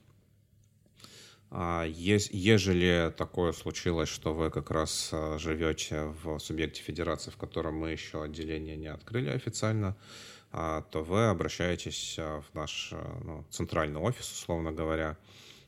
[1.51, 7.75] А ежели такое случилось, что вы как раз э, живете в субъекте федерации, в котором
[7.75, 9.97] мы еще отделение не открыли официально,
[10.53, 12.93] а, то вы обращаетесь в наш
[13.23, 15.17] ну, центральный офис, условно говоря.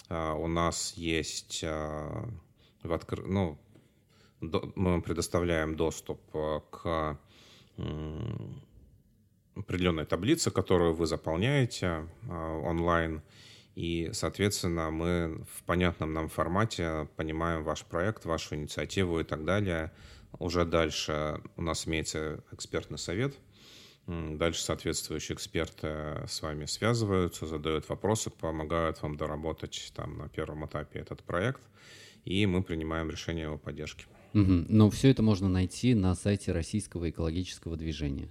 [0.08, 3.26] А, у нас есть в откр...
[3.28, 3.58] ну,
[4.40, 6.22] мы предоставляем доступ
[6.72, 7.20] к
[9.60, 13.22] определенной таблице, которую вы заполняете онлайн,
[13.76, 19.91] и, соответственно, мы в понятном нам формате понимаем ваш проект, вашу инициативу и так далее.
[20.38, 23.36] Уже дальше у нас имеется экспертный совет.
[24.07, 25.88] Дальше соответствующие эксперты
[26.28, 31.62] с вами связываются, задают вопросы, помогают вам доработать там на первом этапе этот проект,
[32.26, 34.05] и мы принимаем решение о поддержке.
[34.34, 34.66] Угу.
[34.68, 38.30] Но все это можно найти на сайте Российского экологического движения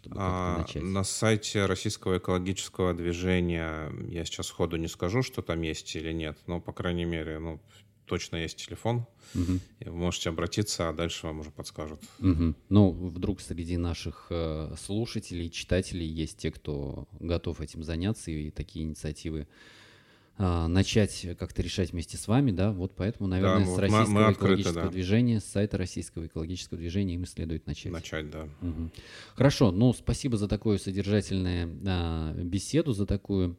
[0.00, 0.82] чтобы а, начать?
[0.82, 6.38] На сайте Российского экологического движения я сейчас сходу не скажу, что там есть или нет,
[6.46, 7.60] но, по крайней мере, ну,
[8.06, 9.60] точно есть телефон, угу.
[9.80, 12.00] вы можете обратиться, а дальше вам уже подскажут.
[12.18, 12.54] Угу.
[12.68, 18.84] Ну, вдруг среди наших э, слушателей, читателей есть те, кто готов этим заняться, и такие
[18.84, 19.46] инициативы
[20.42, 24.26] а, начать как-то решать вместе с вами, да, вот поэтому, наверное, да, с российского мы,
[24.26, 24.88] мы экологического да.
[24.88, 27.92] движения, с сайта российского экологического движения им следует начать.
[27.92, 28.48] Начать, да.
[28.62, 28.90] Угу.
[29.34, 33.58] Хорошо, ну, спасибо за такую содержательную а, беседу, за такую...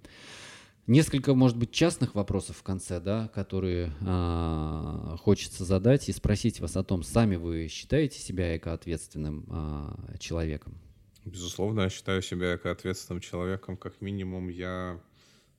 [0.88, 6.76] Несколько, может быть, частных вопросов в конце, да, которые а, хочется задать и спросить вас
[6.76, 10.80] о том, сами вы считаете себя экоответственным а, человеком?
[11.26, 13.78] Безусловно, я считаю себя экоответственным человеком.
[13.78, 15.00] Как минимум, я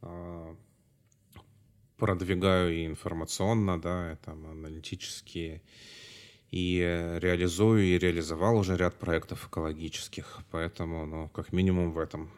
[0.00, 0.56] а,
[2.02, 5.62] продвигаю и информационно, да, и там аналитические,
[6.50, 6.80] и
[7.20, 12.28] реализую, и реализовал уже ряд проектов экологических, поэтому, ну, как минимум в этом.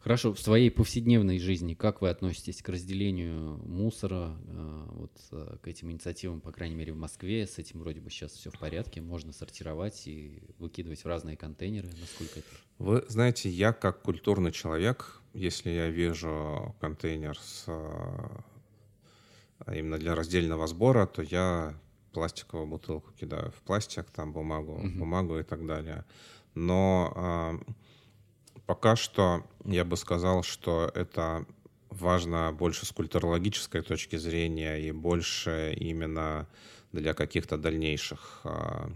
[0.00, 5.66] Хорошо, в своей повседневной жизни как вы относитесь к разделению мусора, э, вот э, к
[5.66, 9.00] этим инициативам, по крайней мере, в Москве, с этим вроде бы сейчас все в порядке,
[9.00, 12.48] можно сортировать и выкидывать в разные контейнеры, насколько это?
[12.78, 18.42] Вы знаете, я как культурный человек, если я вижу контейнер с а
[19.66, 21.74] именно для раздельного сбора, то я
[22.12, 24.88] пластиковую бутылку кидаю в пластик, там бумагу, угу.
[24.88, 26.04] бумагу и так далее.
[26.54, 27.72] Но э,
[28.66, 31.46] пока что я бы сказал, что это
[31.90, 36.48] важно больше с культурологической точки зрения и больше именно
[36.92, 38.90] для каких-то дальнейших э,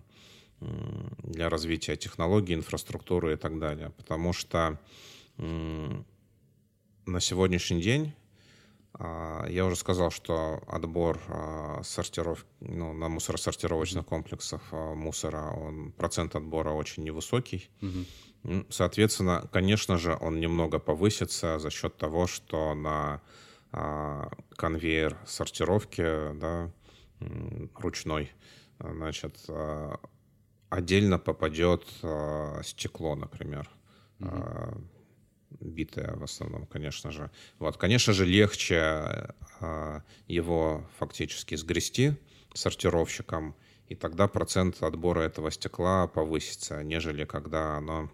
[1.22, 3.90] для развития технологий, инфраструктуры и так далее.
[3.96, 4.78] Потому что
[5.38, 6.02] э,
[7.06, 8.21] на сегодняшний день а,
[8.98, 16.36] я уже сказал, что отбор а, сортировки, ну, на мусоросортировочных комплексах а, мусора, он, процент
[16.36, 17.70] отбора очень невысокий.
[17.80, 18.66] Угу.
[18.68, 23.20] Соответственно, конечно же, он немного повысится за счет того, что на
[23.70, 26.02] конвейер сортировки
[26.34, 26.70] да,
[27.76, 28.30] ручной,
[28.78, 29.48] значит,
[30.68, 31.86] отдельно попадет
[32.62, 33.70] стекло, например.
[34.20, 34.82] Угу
[35.60, 37.30] битая в основном, конечно же.
[37.58, 42.14] Вот, конечно же, легче э, его фактически сгрести
[42.54, 43.54] сортировщиком,
[43.88, 48.10] и тогда процент отбора этого стекла повысится, нежели когда оно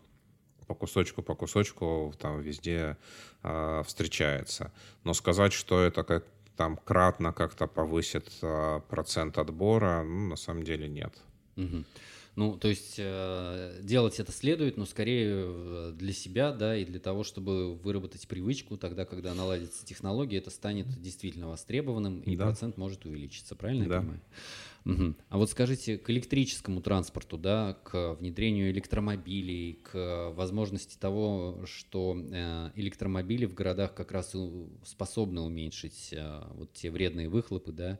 [0.66, 2.96] по кусочку, по кусочку там везде
[3.42, 4.72] э, встречается.
[5.04, 6.24] Но сказать, что это как
[6.56, 11.14] там кратно как-то повысит э, процент отбора, ну, на самом деле нет.
[11.56, 11.84] Угу.
[12.38, 17.00] Ну, то есть э, делать это следует, но скорее э, для себя, да, и для
[17.00, 22.44] того, чтобы выработать привычку, тогда, когда наладится технология, это станет действительно востребованным, и да.
[22.44, 23.94] процент может увеличиться, правильно да.
[23.96, 24.20] я понимаю?
[24.84, 25.14] Угу.
[25.30, 32.70] А вот скажите, к электрическому транспорту, да, к внедрению электромобилей, к возможности того, что э,
[32.76, 34.36] электромобили в городах как раз
[34.84, 36.14] способны уменьшить
[36.54, 37.98] вот те вредные выхлопы, да,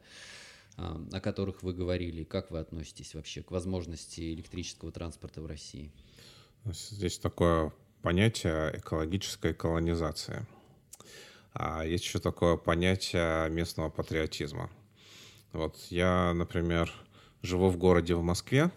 [0.79, 2.23] о которых вы говорили.
[2.23, 5.93] Как вы относитесь вообще к возможности электрического транспорта в России?
[6.65, 7.73] Здесь такое
[8.03, 10.47] понятие экологическая колонизация.
[11.53, 14.71] А есть еще такое понятие местного патриотизма.
[15.53, 16.93] Вот я, например,
[17.43, 18.71] живу в городе в Москве,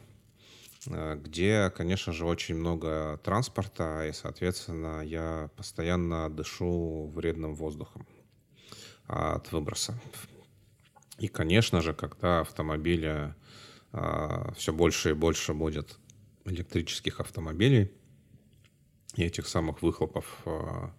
[0.87, 8.07] э, где, конечно же, очень много транспорта, и, соответственно, я постоянно дышу вредным воздухом
[9.05, 9.99] от выброса
[11.21, 13.35] и, конечно же, когда автомобили
[13.91, 15.99] а, все больше и больше будет
[16.45, 17.91] электрических автомобилей,
[19.15, 20.95] и этих самых выхлопов а,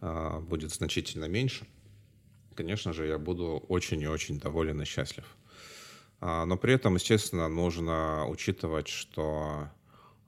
[0.00, 1.68] а, будет значительно меньше,
[2.56, 5.24] конечно же, я буду очень и очень доволен и счастлив.
[6.20, 9.70] А, но при этом, естественно, нужно учитывать, что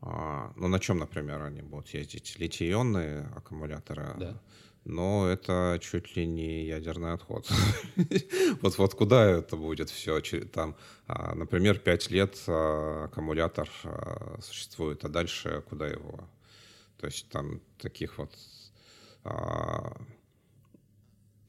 [0.02, 2.38] а, ну, на чем, например, они будут ездить?
[2.38, 4.06] Литий-ионные аккумуляторы.
[4.18, 4.40] Да.
[4.84, 7.48] Но это чуть ли не ядерный отход.
[8.62, 10.20] вот, вот куда это будет все?
[10.20, 10.76] Там,
[11.06, 13.70] а, например, 5 лет аккумулятор
[14.40, 16.28] существует, а дальше куда его?
[16.98, 18.32] То есть там таких вот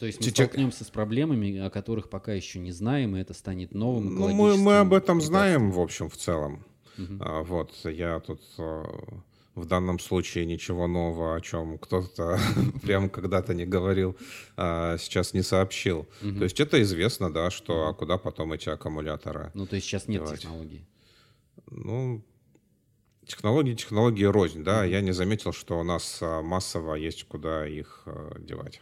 [0.04, 3.34] то есть мы Чуть столкнемся с проблемами, о которых пока еще не знаем, и это
[3.34, 4.16] станет новым.
[4.16, 6.66] Ну, мы, мы об этом знаем, в общем, в целом.
[6.98, 7.18] Угу.
[7.22, 8.84] А, вот, я тут а,
[9.56, 12.40] в данном случае ничего нового, о чем кто-то
[12.82, 14.18] прямо когда-то не говорил,
[14.58, 16.08] а, сейчас не сообщил.
[16.22, 16.38] Угу.
[16.38, 19.52] То есть это известно, да, что а куда потом эти аккумуляторы.
[19.54, 20.42] Ну, то есть сейчас нет девать.
[20.42, 20.86] технологий.
[21.70, 22.24] Ну,
[23.26, 24.84] технологии, технологии рознь, да.
[24.86, 28.08] Я не заметил, что у нас а, массово есть куда их
[28.40, 28.82] девать.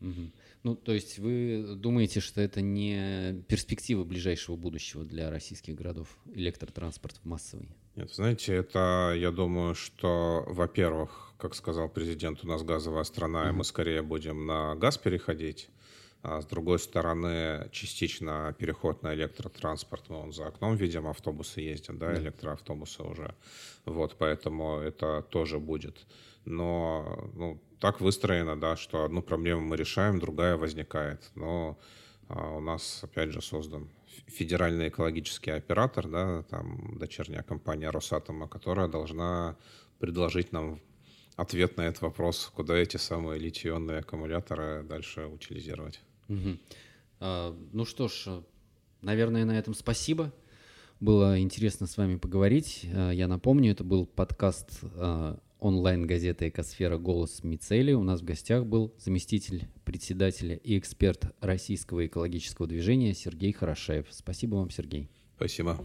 [0.00, 0.30] Угу.
[0.62, 7.18] Ну, то есть вы думаете, что это не перспектива ближайшего будущего для российских городов, электротранспорт
[7.24, 7.70] массовый?
[7.96, 13.50] Нет, знаете, это, я думаю, что, во-первых, как сказал президент, у нас газовая страна, mm-hmm.
[13.50, 15.70] и мы скорее будем на газ переходить.
[16.22, 20.04] А с другой стороны, частично переход на электротранспорт.
[20.10, 23.34] Мы вон за окном видим, автобусы ездят, да, да, электроавтобусы уже.
[23.86, 25.96] Вот, поэтому это тоже будет.
[26.44, 31.30] Но ну, так выстроено, да, что одну проблему мы решаем, другая возникает.
[31.34, 31.78] Но
[32.28, 33.88] а, у нас, опять же, создан
[34.26, 39.56] федеральный экологический оператор, да, там дочерняя компания Росатома, которая должна
[39.98, 40.80] предложить нам
[41.36, 46.00] ответ на этот вопрос, куда эти самые литионные аккумуляторы дальше утилизировать.
[46.28, 46.58] Угу.
[47.20, 48.42] А, ну что ж,
[49.02, 50.32] наверное, на этом спасибо.
[51.00, 52.86] Было интересно с вами поговорить.
[52.92, 56.98] А, я напомню, это был подкаст а, онлайн-газеты «Экосфера.
[56.98, 57.92] Голос Мицели».
[57.92, 64.06] У нас в гостях был заместитель председателя и эксперт Российского экологического движения Сергей Хорошаев.
[64.10, 65.10] Спасибо вам, Сергей.
[65.36, 65.78] Спасибо.